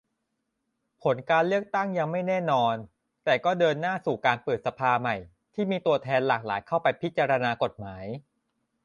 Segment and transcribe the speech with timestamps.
[1.01, 2.75] ผลการเลือกตั้งยังไม่แน่นอน
[3.25, 5.15] แต่ก็เดินหน้าสู่การเปิดสภาใหม่
[5.53, 8.05] ที่มีตัวแทนหลากหลายเข้าไปพิจารณากฎหมาย